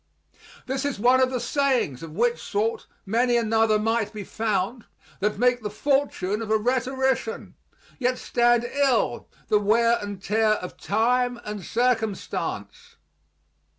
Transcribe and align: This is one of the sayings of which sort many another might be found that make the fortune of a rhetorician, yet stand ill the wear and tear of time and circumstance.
This 0.65 0.83
is 0.83 0.97
one 0.97 1.21
of 1.21 1.29
the 1.29 1.39
sayings 1.39 2.01
of 2.01 2.15
which 2.15 2.41
sort 2.41 2.87
many 3.05 3.37
another 3.37 3.77
might 3.77 4.11
be 4.11 4.23
found 4.23 4.85
that 5.19 5.37
make 5.37 5.61
the 5.61 5.69
fortune 5.69 6.41
of 6.41 6.49
a 6.49 6.57
rhetorician, 6.57 7.53
yet 7.99 8.17
stand 8.17 8.63
ill 8.63 9.29
the 9.47 9.59
wear 9.59 9.99
and 10.01 10.19
tear 10.19 10.53
of 10.53 10.75
time 10.75 11.39
and 11.45 11.63
circumstance. 11.63 12.95